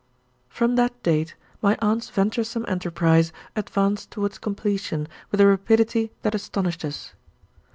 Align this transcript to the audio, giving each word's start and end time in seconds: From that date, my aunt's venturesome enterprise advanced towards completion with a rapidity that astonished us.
From 0.49 0.77
that 0.77 1.03
date, 1.03 1.35
my 1.61 1.77
aunt's 1.79 2.09
venturesome 2.09 2.65
enterprise 2.67 3.31
advanced 3.55 4.09
towards 4.09 4.39
completion 4.39 5.07
with 5.29 5.39
a 5.39 5.45
rapidity 5.45 6.11
that 6.23 6.33
astonished 6.33 6.83
us. 6.83 7.13